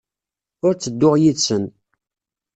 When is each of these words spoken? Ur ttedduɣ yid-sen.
Ur 0.65 0.73
ttedduɣ 0.75 1.15
yid-sen. 1.21 1.63